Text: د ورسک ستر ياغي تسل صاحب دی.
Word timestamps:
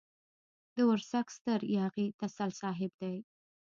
د 0.75 0.77
ورسک 0.89 1.27
ستر 1.37 1.59
ياغي 1.77 2.07
تسل 2.19 2.51
صاحب 2.61 2.91
دی. 3.01 3.15